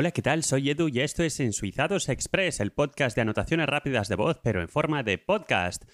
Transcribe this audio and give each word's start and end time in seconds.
Hola, 0.00 0.12
¿qué 0.12 0.22
tal? 0.22 0.44
Soy 0.44 0.70
Edu 0.70 0.86
y 0.86 1.00
esto 1.00 1.24
es 1.24 1.40
Ensuizados 1.40 2.08
Express, 2.08 2.60
el 2.60 2.70
podcast 2.70 3.16
de 3.16 3.22
anotaciones 3.22 3.66
rápidas 3.66 4.06
de 4.06 4.14
voz, 4.14 4.38
pero 4.44 4.60
en 4.62 4.68
forma 4.68 5.02
de 5.02 5.18
podcast. 5.18 5.86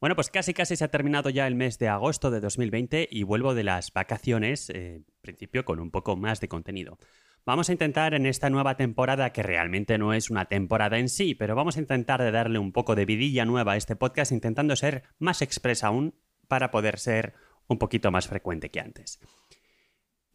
Bueno, 0.00 0.16
pues 0.16 0.30
casi 0.30 0.52
casi 0.52 0.74
se 0.74 0.82
ha 0.82 0.90
terminado 0.90 1.30
ya 1.30 1.46
el 1.46 1.54
mes 1.54 1.78
de 1.78 1.86
agosto 1.86 2.32
de 2.32 2.40
2020 2.40 3.08
y 3.08 3.22
vuelvo 3.22 3.54
de 3.54 3.62
las 3.62 3.92
vacaciones, 3.92 4.68
eh, 4.70 4.96
en 4.96 5.04
principio 5.20 5.64
con 5.64 5.78
un 5.78 5.92
poco 5.92 6.16
más 6.16 6.40
de 6.40 6.48
contenido. 6.48 6.98
Vamos 7.46 7.68
a 7.68 7.72
intentar 7.72 8.14
en 8.14 8.26
esta 8.26 8.50
nueva 8.50 8.76
temporada, 8.76 9.32
que 9.32 9.44
realmente 9.44 9.96
no 9.96 10.12
es 10.12 10.28
una 10.28 10.46
temporada 10.46 10.98
en 10.98 11.08
sí, 11.08 11.36
pero 11.36 11.54
vamos 11.54 11.76
a 11.76 11.80
intentar 11.80 12.20
de 12.20 12.32
darle 12.32 12.58
un 12.58 12.72
poco 12.72 12.96
de 12.96 13.04
vidilla 13.04 13.44
nueva 13.44 13.74
a 13.74 13.76
este 13.76 13.94
podcast, 13.94 14.32
intentando 14.32 14.74
ser 14.74 15.04
más 15.20 15.40
express 15.40 15.84
aún 15.84 16.16
para 16.48 16.72
poder 16.72 16.98
ser 16.98 17.34
un 17.68 17.78
poquito 17.78 18.10
más 18.10 18.26
frecuente 18.26 18.72
que 18.72 18.80
antes. 18.80 19.20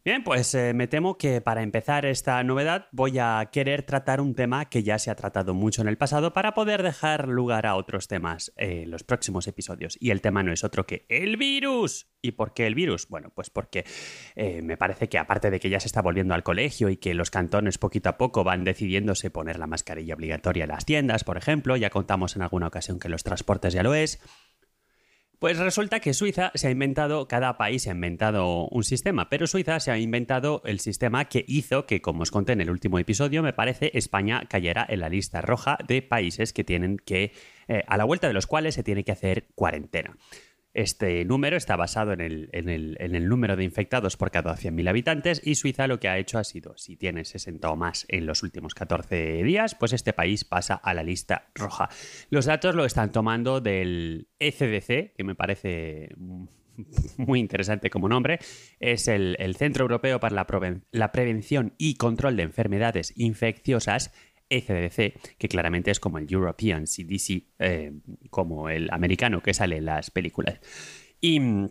Bien, 0.08 0.24
pues 0.24 0.56
eh, 0.56 0.74
me 0.74 0.88
temo 0.88 1.18
que 1.18 1.42
para 1.42 1.64
empezar 1.64 2.06
esta 2.06 2.42
novedad 2.42 2.88
voy 2.94 3.20
a 3.20 3.50
querer 3.52 3.84
tratar 3.84 4.22
un 4.22 4.36
tema 4.36 4.70
que 4.70 4.82
ya 4.82 5.00
se 5.00 5.12
ha 5.12 5.16
tratado 5.16 5.54
mucho 5.54 5.82
en 5.82 5.90
el 5.90 5.98
pasado 5.98 6.32
para 6.32 6.54
poder 6.54 6.82
dejar 6.82 7.28
lugar 7.28 7.66
a 7.66 7.76
otros 7.76 8.08
temas 8.08 8.54
en 8.56 8.90
los 8.90 9.04
próximos 9.04 9.50
episodios. 9.50 9.98
Y 10.00 10.12
el 10.12 10.22
tema 10.22 10.44
no 10.44 10.54
es 10.54 10.64
otro 10.64 10.86
que 10.86 11.06
el 11.10 11.36
virus. 11.36 12.08
¿Y 12.22 12.32
por 12.32 12.54
qué 12.54 12.68
el 12.68 12.76
virus? 12.76 13.10
Bueno, 13.10 13.34
pues 13.36 13.50
porque 13.50 13.84
eh, 14.38 14.62
me 14.62 14.78
parece 14.78 15.10
que 15.10 15.18
aparte 15.18 15.52
de 15.52 15.60
que 15.60 15.70
ya 15.70 15.82
se 15.82 15.88
está 15.88 16.02
volviendo 16.02 16.34
al 16.34 16.44
colegio 16.44 16.88
y 16.88 16.96
que 16.96 17.14
los 17.14 17.30
cantones 17.30 17.78
poquito 17.78 18.08
a 18.08 18.18
poco 18.18 18.46
van 18.46 18.64
decidiéndose 18.64 19.30
poner 19.30 19.60
la 19.60 19.68
mascarilla 19.68 20.16
obligatoria 20.16 20.64
en 20.64 20.70
las 20.70 20.86
tiendas, 20.86 21.26
por 21.26 21.36
ejemplo, 21.36 21.76
ya 21.76 21.90
contamos 21.90 22.38
en 22.38 22.44
alguna 22.44 22.68
ocasión 22.68 22.98
que 22.98 23.10
los 23.10 23.24
transportes 23.24 23.74
ya 23.74 23.84
lo 23.84 23.94
es, 23.94 24.22
pues 25.40 25.58
resulta 25.60 26.00
que 26.00 26.14
Suiza 26.14 26.52
se 26.56 26.68
ha 26.68 26.72
inventado, 26.72 27.28
cada 27.28 27.58
país 27.58 27.84
se 27.84 27.90
ha 27.90 27.94
inventado 27.94 28.68
un 28.70 28.84
sistema, 28.84 29.30
pero 29.30 29.46
Suiza 29.46 29.80
se 29.80 29.92
ha 29.92 29.98
inventado 29.98 30.62
el 30.66 30.80
sistema 30.80 31.26
que 31.26 31.46
hizo 31.48 31.86
que, 31.86 32.02
como 32.02 32.24
os 32.24 32.32
conté 32.32 32.54
en 32.54 32.62
el 32.62 32.72
último 32.72 32.98
episodio, 32.98 33.44
me 33.44 33.54
parece, 33.54 33.92
España 33.94 34.44
cayera 34.50 34.86
en 34.90 35.02
la 35.02 35.10
lista 35.10 35.42
roja 35.42 35.78
de 35.88 36.02
países 36.02 36.54
que 36.54 36.64
tienen 36.64 36.98
que, 36.98 37.34
eh, 37.68 37.84
a 37.88 37.98
la 37.98 38.06
vuelta 38.06 38.28
de 38.28 38.34
los 38.34 38.48
cuales 38.48 38.76
se 38.76 38.84
tiene 38.84 39.04
que 39.04 39.12
hacer 39.12 39.48
cuarentena. 39.54 40.18
Este 40.78 41.26
número 41.26 41.58
está 41.58 41.76
basado 41.76 42.14
en 42.14 42.22
el, 42.22 43.28
número 43.28 43.56
de 43.56 43.64
infectados 43.64 44.16
por 44.16 44.30
cada 44.30 44.56
100.000 44.56 44.88
habitantes 44.88 45.42
y 45.44 45.56
Suiza 45.56 45.88
lo 45.88 46.00
que 46.00 46.08
ha 46.08 46.20
hecho 46.20 46.38
ha 46.38 46.44
sido, 46.44 46.78
si 46.78 46.96
tiene 46.96 47.26
60 47.26 47.68
o 47.68 47.76
más 47.76 48.06
en 48.10 48.28
los 48.28 48.44
últimos 48.44 48.76
14 48.76 49.42
días, 49.42 49.74
pues 49.74 49.92
este 49.92 50.14
país 50.14 50.44
pasa 50.44 50.76
a 50.76 50.94
la 50.94 51.02
lista 51.02 51.48
roja. 51.56 51.90
Los 52.30 52.46
datos 52.46 52.76
lo 52.76 52.86
están 52.86 53.12
tomando 53.12 53.60
del 53.60 54.28
ECDC, 54.38 55.16
que 55.16 55.24
me 55.24 55.34
parece 55.34 56.10
muy 57.18 57.40
interesante 57.40 57.90
como 57.90 58.08
nombre, 58.08 58.38
es 58.80 59.08
el, 59.08 59.36
Centro 59.58 59.86
Europeo 59.86 60.20
para 60.20 60.46
la 60.92 61.12
Prevención 61.12 61.74
y 61.80 61.96
Control 61.96 62.38
de 62.38 62.44
Enfermedades 62.44 63.14
Infecciosas 63.16 64.14
ECDC, 64.50 65.38
que 65.38 65.48
claramente 65.48 65.92
es 65.92 66.00
como 66.00 66.18
el 66.18 66.32
European 66.32 66.86
CDC, 66.86 67.44
eh, 67.60 67.94
como 68.30 68.70
el 68.70 68.90
americano 68.92 69.42
que 69.42 69.54
sale 69.54 69.78
en 69.78 69.86
las 69.86 70.12
películas. 70.12 70.60
Y 71.20 71.40
mm, 71.40 71.70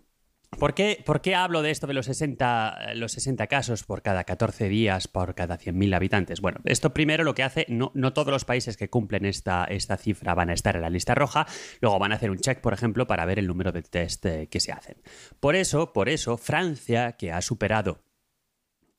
¿Por 0.59 0.73
qué, 0.73 1.03
¿Por 1.05 1.21
qué, 1.21 1.35
hablo 1.35 1.61
de 1.61 1.71
esto 1.71 1.87
de 1.87 1.93
los 1.93 2.07
60, 2.07 2.95
los 2.95 3.13
60 3.13 3.47
casos 3.47 3.85
por 3.85 4.01
cada 4.01 4.25
14 4.25 4.71
días, 4.71 5.07
por 5.07 5.35
cada 5.35 5.59
100.000 5.59 5.95
habitantes? 5.95 6.41
Bueno, 6.41 6.61
esto 6.65 6.95
primero 6.95 7.25
lo 7.25 7.35
que 7.35 7.43
hace, 7.43 7.67
no, 7.69 7.91
no 7.95 8.15
todos 8.15 8.33
los 8.33 8.47
países 8.47 8.79
que 8.79 8.89
cumplen 8.89 9.27
esta, 9.27 9.65
esta, 9.65 9.99
cifra 9.99 10.35
van 10.35 10.49
a 10.49 10.55
estar 10.55 10.77
en 10.77 10.83
la 10.83 10.89
lista 10.89 11.15
roja, 11.15 11.47
luego 11.81 11.99
van 11.99 12.13
a 12.13 12.15
hacer 12.15 12.31
un 12.31 12.39
check, 12.39 12.61
por 12.61 12.73
ejemplo, 12.73 13.07
para 13.07 13.27
ver 13.27 13.39
el 13.39 13.47
número 13.47 13.71
de 13.71 13.83
test 13.83 14.25
eh, 14.25 14.49
que 14.51 14.61
se 14.61 14.73
hacen. 14.73 14.97
Por 15.41 15.57
eso, 15.57 15.93
por 15.93 16.09
eso, 16.09 16.39
Francia, 16.39 17.13
que 17.13 17.33
ha 17.33 17.43
superado 17.43 18.06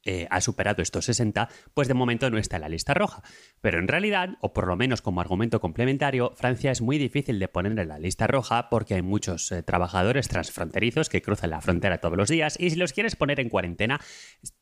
eh, 0.07 0.27
ha 0.29 0.41
superado 0.41 0.81
estos 0.81 1.05
60, 1.05 1.49
pues 1.73 1.87
de 1.87 1.93
momento 1.93 2.29
no 2.29 2.37
está 2.37 2.55
en 2.55 2.61
la 2.61 2.69
lista 2.69 2.93
roja. 2.93 3.21
Pero 3.61 3.79
en 3.79 3.87
realidad, 3.87 4.37
o 4.41 4.53
por 4.53 4.67
lo 4.67 4.75
menos 4.75 5.01
como 5.01 5.21
argumento 5.21 5.59
complementario, 5.59 6.31
Francia 6.35 6.71
es 6.71 6.81
muy 6.81 6.97
difícil 6.97 7.39
de 7.39 7.47
poner 7.49 7.77
en 7.77 7.87
la 7.87 7.99
lista 7.99 8.25
roja 8.25 8.69
porque 8.69 8.95
hay 8.95 9.01
muchos 9.01 9.51
eh, 9.51 9.63
trabajadores 9.63 10.29
transfronterizos 10.29 11.09
que 11.09 11.21
cruzan 11.21 11.49
la 11.49 11.61
frontera 11.61 11.99
todos 11.99 12.17
los 12.17 12.29
días 12.29 12.57
y 12.59 12.69
si 12.69 12.77
los 12.77 12.93
quieres 12.93 13.15
poner 13.15 13.39
en 13.39 13.49
cuarentena, 13.49 13.99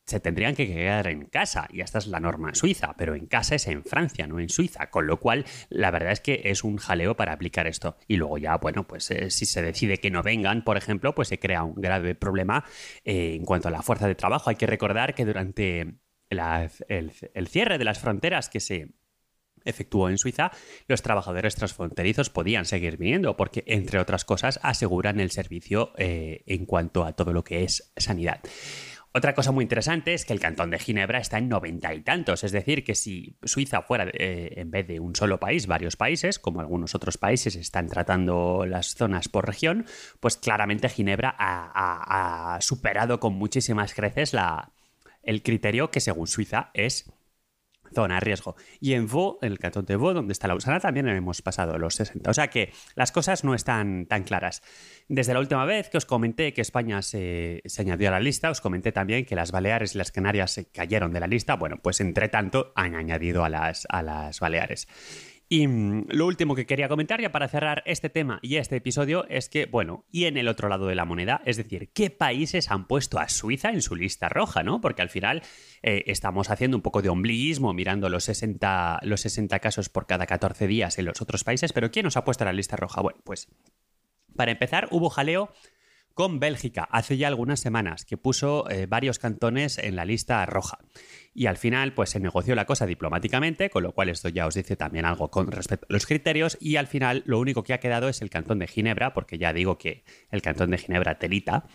se 0.06 0.20
tendrían 0.20 0.56
que 0.56 0.68
quedar 0.68 1.08
en 1.08 1.26
casa. 1.26 1.68
Y 1.72 1.82
esta 1.82 1.98
es 1.98 2.08
la 2.08 2.20
norma 2.20 2.54
suiza, 2.54 2.94
pero 2.98 3.16
en 3.16 3.26
casa 3.26 3.56
es 3.56 3.68
en 3.68 3.84
Francia, 3.84 4.28
no 4.28 4.40
en 4.40 4.50
Suiza. 4.50 4.90
Con 4.90 5.08
lo 5.08 5.20
cual, 5.20 5.46
la 5.70 5.92
verdad 5.92 6.12
es 6.12 6.22
que 6.22 6.42
es 6.46 6.64
un 6.64 6.78
jaleo 6.78 7.16
para 7.16 7.34
aplicar 7.34 7.68
esto. 7.68 7.98
Y 8.08 8.18
luego 8.18 8.38
ya, 8.38 8.58
bueno, 8.58 8.88
pues 8.88 9.10
eh, 9.12 9.32
si 9.32 9.46
se 9.46 9.62
decide 9.62 9.98
que 9.98 10.12
no 10.12 10.24
vengan, 10.24 10.64
por 10.64 10.78
ejemplo, 10.78 11.16
pues 11.16 11.28
se 11.30 11.40
crea 11.40 11.64
un 11.64 11.76
grave 11.76 12.16
problema 12.16 12.66
eh, 13.04 13.36
en 13.36 13.46
cuanto 13.46 13.68
a 13.68 13.72
la 13.72 13.82
fuerza 13.82 14.08
de 14.08 14.16
trabajo. 14.16 14.50
Hay 14.50 14.56
que 14.56 14.68
recordar 14.68 15.16
que 15.16 15.26
durante 15.26 15.96
el 16.30 17.48
cierre 17.48 17.78
de 17.78 17.86
las 17.86 18.00
fronteras 18.00 18.50
que 18.50 18.60
se 18.60 18.90
efectuó 19.66 20.10
en 20.10 20.18
Suiza, 20.18 20.52
los 20.88 21.02
trabajadores 21.02 21.56
transfronterizos 21.56 22.30
podían 22.30 22.66
seguir 22.66 22.98
viniendo 22.98 23.36
porque, 23.36 23.64
entre 23.68 24.00
otras 24.00 24.24
cosas, 24.24 24.60
aseguran 24.64 25.20
el 25.20 25.32
servicio 25.32 25.92
eh, 25.98 26.44
en 26.46 26.66
cuanto 26.66 27.04
a 27.04 27.14
todo 27.14 27.34
lo 27.34 27.44
que 27.44 27.64
es 27.64 27.92
sanidad. 27.98 28.42
Otra 29.18 29.34
cosa 29.34 29.54
muy 29.54 29.64
interesante 29.64 30.14
es 30.14 30.26
que 30.26 30.34
el 30.34 30.42
cantón 30.42 30.72
de 30.72 30.78
Ginebra 30.78 31.20
está 31.20 31.38
en 31.38 31.48
noventa 31.48 31.94
y 31.94 32.02
tantos, 32.02 32.44
es 32.44 32.52
decir, 32.52 32.84
que 32.84 32.96
si 32.96 33.38
Suiza 33.44 33.82
fuera 33.82 34.10
eh, 34.12 34.56
en 34.58 34.70
vez 34.72 34.86
de 34.90 35.00
un 35.00 35.16
solo 35.16 35.40
país, 35.40 35.68
varios 35.68 35.96
países, 35.96 36.38
como 36.38 36.60
algunos 36.60 36.96
otros 36.96 37.18
países 37.18 37.56
están 37.56 37.88
tratando 37.88 38.66
las 38.66 38.94
zonas 38.96 39.30
por 39.30 39.48
región, 39.48 39.86
pues 40.20 40.36
claramente 40.36 40.90
Ginebra 40.90 41.34
ha, 41.40 42.58
superado 42.60 43.22
con 43.22 43.36
muchísimas 43.36 43.94
creces 43.94 44.36
el 45.24 45.44
criterio 45.44 45.92
que 45.92 46.02
según 46.02 46.28
Suiza 46.28 46.72
es 46.74 47.10
zona 47.96 48.20
riesgo. 48.20 48.56
Y 48.80 48.94
en 48.94 49.08
Vaud, 49.08 49.38
en 49.42 49.54
el 49.54 49.60
cantón 49.60 49.86
de 49.86 49.96
Vaud, 49.96 50.14
donde 50.14 50.34
está 50.34 50.48
la 50.48 50.56
Usana, 50.56 50.80
también 50.80 51.08
hemos 51.08 51.42
pasado 51.42 51.80
los 51.80 51.96
60. 51.96 52.30
O 52.30 52.34
sea 52.34 52.50
que 52.50 52.72
las 52.94 53.12
cosas 53.12 53.44
no 53.44 53.56
están 53.56 54.06
tan 54.06 54.24
claras. 54.24 54.62
Desde 55.08 55.34
la 55.34 55.40
última 55.40 55.66
vez 55.66 55.90
que 55.90 55.98
os 55.98 56.06
comenté 56.06 56.54
que 56.54 56.62
España 56.62 57.02
se, 57.02 57.64
añadió 57.80 58.10
a 58.10 58.12
la 58.12 58.20
lista, 58.20 58.50
os 58.50 58.62
comenté 58.62 58.92
también 58.92 59.26
que 59.26 59.36
las 59.36 59.52
Baleares 59.52 59.96
y 59.96 59.98
las 59.98 60.12
Canarias 60.12 60.52
se 60.52 60.70
cayeron 60.70 61.12
de 61.12 61.20
la 61.20 61.28
lista. 61.28 61.56
Bueno, 61.56 61.78
pues 61.82 62.02
entre 62.02 62.30
tanto 62.30 62.74
han 62.76 62.96
añadido 62.96 63.44
a 63.44 63.50
las, 63.50 63.88
a 63.90 64.04
las 64.04 64.40
Baleares. 64.40 64.88
Y 65.48 65.68
mm, 65.68 66.08
lo 66.10 66.26
último 66.26 66.56
que 66.56 66.66
quería 66.66 66.88
comentar 66.88 67.22
ya 67.22 67.32
para 67.32 67.48
cerrar 67.48 67.84
este 67.86 68.10
tema 68.10 68.40
y 68.42 68.56
este 68.56 68.78
episodio 68.78 69.26
es 69.30 69.50
que, 69.50 69.66
bueno, 69.66 70.06
y 70.12 70.26
en 70.26 70.38
el 70.38 70.48
otro 70.48 70.70
lado 70.70 70.88
de 70.88 70.96
la 70.96 71.06
moneda, 71.06 71.42
es 71.46 71.58
decir, 71.58 71.90
¿qué 71.94 72.10
países 72.10 72.72
han 72.72 72.88
puesto 72.88 73.20
a 73.20 73.30
Suiza 73.30 73.70
en 73.70 73.82
su 73.82 73.96
lista 73.96 74.28
roja, 74.28 74.64
no? 74.64 74.82
Porque 74.82 75.02
al 75.02 75.10
final 75.10 75.44
eh, 75.84 76.04
estamos 76.08 76.50
haciendo 76.50 76.78
un 76.78 76.84
poco 76.84 77.02
de 77.02 77.10
ombliguismo 77.10 77.74
mirando 77.74 78.10
los 78.10 78.24
60, 78.24 79.00
los 79.04 79.22
60 79.22 79.60
casos 79.60 79.90
por 79.90 80.08
cada 80.08 80.26
14 80.26 80.68
días 80.68 80.98
en 80.98 81.06
los 81.06 81.22
otros 81.22 81.44
países, 81.44 81.74
pero 81.74 81.92
¿quién 81.92 82.06
nos 82.06 82.18
ha 82.18 82.26
puesto 82.26 82.44
en 82.44 82.48
la 82.48 82.54
lista 82.54 82.76
roja? 82.76 83.02
Bueno, 83.02 83.20
pues 83.24 83.48
para 84.36 84.52
empezar, 84.52 84.88
hubo 84.92 85.10
jaleo 85.10 85.52
con 86.16 86.40
Bélgica 86.40 86.88
hace 86.92 87.18
ya 87.18 87.28
algunas 87.28 87.60
semanas, 87.60 88.06
que 88.06 88.18
puso 88.18 88.68
eh, 88.70 88.88
varios 88.88 89.20
cantones 89.20 89.78
en 89.78 89.98
la 89.98 90.06
lista 90.06 90.44
roja. 90.46 90.80
Y 91.34 91.48
al 91.48 91.58
final, 91.58 91.94
pues 91.94 92.12
se 92.12 92.22
negoció 92.22 92.56
la 92.56 92.66
cosa 92.66 92.86
diplomáticamente, 92.86 93.70
con 93.70 93.84
lo 93.84 93.92
cual 93.92 94.08
esto 94.08 94.30
ya 94.30 94.48
os 94.48 94.56
dice 94.56 94.78
también 94.78 95.04
algo 95.06 95.30
con 95.30 95.52
respecto 95.52 95.86
a 95.90 95.94
los 95.94 96.06
criterios. 96.06 96.58
Y 96.62 96.78
al 96.78 96.88
final, 96.88 97.22
lo 97.26 97.38
único 97.38 97.64
que 97.64 97.74
ha 97.74 97.82
quedado 97.82 98.08
es 98.08 98.22
el 98.22 98.30
cantón 98.30 98.60
de 98.60 98.68
Ginebra, 98.68 99.14
porque 99.14 99.38
ya 99.38 99.52
digo 99.52 99.78
que 99.78 100.06
el 100.32 100.42
cantón 100.42 100.72
de 100.72 100.78
Ginebra 100.78 101.20
telita. 101.20 101.68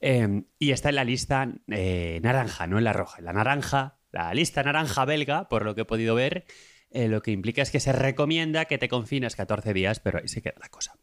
Em, 0.00 0.46
y 0.58 0.72
está 0.72 0.88
en 0.88 0.96
la 0.96 1.04
lista 1.04 1.48
eh, 1.68 2.18
naranja, 2.24 2.66
no 2.66 2.78
en 2.78 2.84
la 2.84 2.92
roja. 2.92 3.20
La 3.20 3.32
naranja, 3.32 4.00
la 4.10 4.34
lista 4.34 4.64
naranja 4.64 5.04
belga, 5.04 5.48
por 5.48 5.64
lo 5.64 5.76
que 5.76 5.82
he 5.82 5.86
podido 5.86 6.16
ver, 6.16 6.44
eh, 6.90 7.06
lo 7.06 7.22
que 7.22 7.30
implica 7.30 7.62
es 7.62 7.70
que 7.70 7.78
se 7.78 7.92
recomienda 7.92 8.64
que 8.64 8.78
te 8.78 8.88
confines 8.88 9.36
14 9.36 9.72
días, 9.72 10.00
pero 10.00 10.18
ahí 10.18 10.26
se 10.26 10.42
queda 10.42 10.56
la 10.60 10.68
cosa. 10.70 10.98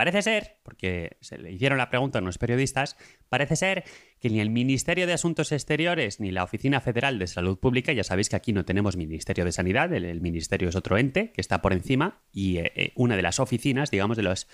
Parece 0.00 0.22
ser, 0.22 0.56
porque 0.62 1.18
se 1.20 1.36
le 1.36 1.52
hicieron 1.52 1.76
la 1.76 1.90
pregunta 1.90 2.18
a 2.18 2.22
unos 2.22 2.38
periodistas, 2.38 2.96
parece 3.28 3.54
ser 3.54 3.84
que 4.20 4.28
ni 4.28 4.40
el 4.40 4.50
Ministerio 4.50 5.06
de 5.06 5.14
Asuntos 5.14 5.50
Exteriores 5.50 6.20
ni 6.20 6.30
la 6.30 6.44
Oficina 6.44 6.80
Federal 6.80 7.18
de 7.18 7.26
Salud 7.26 7.58
Pública, 7.58 7.92
ya 7.92 8.04
sabéis 8.04 8.28
que 8.28 8.36
aquí 8.36 8.52
no 8.52 8.66
tenemos 8.66 8.96
Ministerio 8.96 9.46
de 9.46 9.52
Sanidad, 9.52 9.92
el, 9.94 10.20
Ministerio 10.20 10.68
es 10.68 10.76
otro 10.76 10.98
ente 10.98 11.32
que 11.32 11.40
está 11.40 11.62
por 11.62 11.72
encima 11.72 12.20
y 12.30 12.58
eh, 12.58 12.72
eh, 12.74 12.92
una 12.96 13.16
de 13.16 13.22
las 13.22 13.40
oficinas, 13.40 13.90
digamos, 13.90 14.18
de, 14.18 14.22
las 14.22 14.46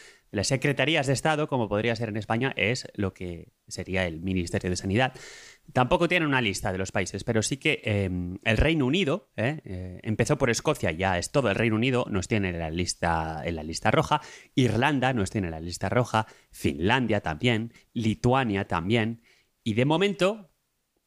secretarías 0.42 1.08
de 1.08 1.12
Estado, 1.12 1.48
como 1.48 1.68
podría 1.68 1.96
ser 1.96 2.08
en 2.10 2.16
España, 2.16 2.54
es 2.56 2.86
lo 2.94 3.12
que 3.12 3.52
sería 3.66 4.06
el 4.06 4.20
Ministerio 4.20 4.70
de 4.70 4.76
Sanidad. 4.76 5.12
Tampoco 5.72 6.06
tiene 6.06 6.26
una 6.26 6.40
lista 6.40 6.70
de 6.70 6.78
los 6.78 6.92
países, 6.92 7.24
pero 7.24 7.42
sí 7.42 7.56
que 7.56 7.82
em, 7.84 8.38
el 8.44 8.56
Reino 8.56 8.86
Unido, 8.86 9.30
eh, 9.36 9.98
empezó 10.04 10.38
por 10.38 10.48
Escocia, 10.48 10.92
ya 10.92 11.18
es 11.18 11.32
todo 11.32 11.48
el 11.50 11.56
Reino 11.56 11.74
Unido, 11.74 12.06
nos 12.08 12.28
tiene 12.28 12.50
en 12.50 12.60
la, 12.60 12.70
lista, 12.70 13.42
en 13.44 13.56
la 13.56 13.64
lista 13.64 13.90
roja, 13.90 14.20
Irlanda 14.54 15.12
nos 15.12 15.30
tiene 15.30 15.48
en 15.48 15.52
la 15.52 15.60
lista 15.60 15.88
roja, 15.88 16.28
Finlandia 16.52 17.20
también, 17.20 17.72
Lituania 17.92 18.68
también, 18.68 19.22
y 19.66 19.74
de 19.74 19.84
momento, 19.84 20.52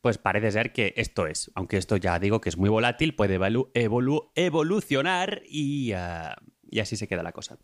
pues 0.01 0.17
parece 0.17 0.51
ser 0.51 0.73
que 0.73 0.93
esto 0.97 1.27
es, 1.27 1.49
aunque 1.55 1.77
esto 1.77 1.95
ya 1.95 2.19
digo 2.19 2.41
que 2.41 2.49
es 2.49 2.57
muy 2.57 2.67
volátil, 2.67 3.15
puede 3.15 3.39
evolucionar 3.73 5.41
y, 5.47 5.93
ah, 5.93 6.35
y 6.69 6.81
así 6.81 6.97
se 6.97 7.07
queda 7.07 7.23
la 7.23 7.31
cosa. 7.31 7.57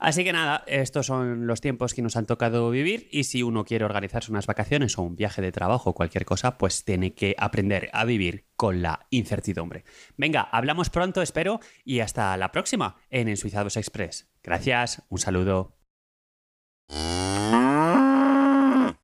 Así 0.00 0.24
que 0.24 0.32
nada, 0.32 0.64
estos 0.66 1.06
son 1.06 1.46
los 1.46 1.60
tiempos 1.60 1.94
que 1.94 2.02
nos 2.02 2.16
han 2.16 2.26
tocado 2.26 2.68
vivir 2.68 3.06
y 3.12 3.22
si 3.22 3.44
uno 3.44 3.64
quiere 3.64 3.84
organizarse 3.84 4.32
unas 4.32 4.48
vacaciones 4.48 4.98
o 4.98 5.02
un 5.02 5.14
viaje 5.14 5.40
de 5.40 5.52
trabajo 5.52 5.90
o 5.90 5.94
cualquier 5.94 6.24
cosa, 6.24 6.58
pues 6.58 6.84
tiene 6.84 7.14
que 7.14 7.36
aprender 7.38 7.88
a 7.92 8.04
vivir 8.04 8.48
con 8.56 8.82
la 8.82 9.06
incertidumbre. 9.10 9.84
Venga, 10.16 10.42
hablamos 10.42 10.90
pronto, 10.90 11.22
espero, 11.22 11.60
y 11.84 12.00
hasta 12.00 12.36
la 12.36 12.50
próxima 12.50 12.96
en 13.08 13.28
Ensuizados 13.28 13.76
Express. 13.76 14.28
Gracias, 14.42 15.04
un 15.10 15.18
saludo. 15.20 15.76